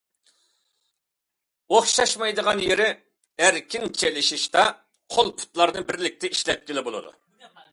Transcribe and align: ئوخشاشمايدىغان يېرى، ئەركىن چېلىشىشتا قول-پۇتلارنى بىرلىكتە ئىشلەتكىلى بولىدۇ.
ئوخشاشمايدىغان 1.73 2.63
يېرى، 2.67 2.87
ئەركىن 3.45 3.85
چېلىشىشتا 3.99 4.65
قول-پۇتلارنى 5.17 5.85
بىرلىكتە 5.91 6.33
ئىشلەتكىلى 6.37 6.87
بولىدۇ. 6.91 7.15